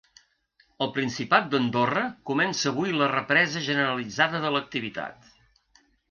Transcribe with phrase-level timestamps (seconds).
[0.83, 5.29] El Principat d’Andorra comença avui la represa generalitzada de l’activitat.